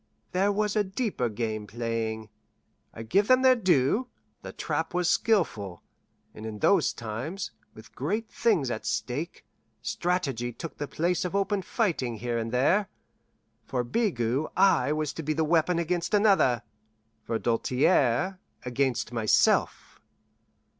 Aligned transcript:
There 0.31 0.51
was 0.51 0.75
a 0.75 0.83
deeper 0.83 1.29
game 1.29 1.67
playing. 1.67 2.29
I 2.91 3.03
give 3.03 3.27
them 3.27 3.43
their 3.43 3.55
due: 3.55 4.07
the 4.41 4.51
trap 4.51 4.95
was 4.95 5.07
skillful, 5.07 5.83
and 6.33 6.43
in 6.43 6.57
those 6.57 6.91
times, 6.91 7.51
with 7.75 7.93
great 7.93 8.27
things 8.27 8.71
at 8.71 8.83
stake, 8.87 9.45
strategy 9.83 10.53
took 10.53 10.77
the 10.79 10.87
place 10.87 11.23
of 11.23 11.35
open 11.35 11.61
fighting 11.61 12.15
here 12.15 12.39
and 12.39 12.51
there. 12.51 12.87
For 13.67 13.83
Bigot 13.83 14.47
I 14.57 14.91
was 14.91 15.13
to 15.13 15.21
be 15.21 15.35
a 15.37 15.43
weapon 15.43 15.77
against 15.77 16.15
another; 16.15 16.63
for 17.21 17.37
Doltaire, 17.37 18.39
against 18.65 19.11
myself. 19.13 20.01